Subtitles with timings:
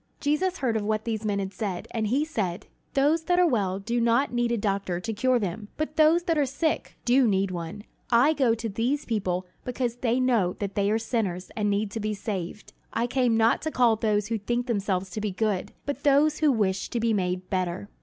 [0.19, 2.65] Jesus heard of what these men had said, and he said:
[2.95, 6.39] "Those that are well do not need a doctor to cure them, but those that
[6.39, 7.83] are sick do need one.
[8.09, 11.99] I go to these people because they know that they are sinners and need to
[11.99, 12.73] be saved.
[12.91, 16.51] I came not to call those who think themselves to be good, but those who
[16.51, 17.87] wish to be made better."